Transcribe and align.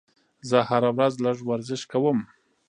زه 0.49 0.57
هره 0.69 0.89
ورځ 0.95 1.13
لږ 1.25 1.37
ورزش 1.49 1.81
کوم. 1.91 2.19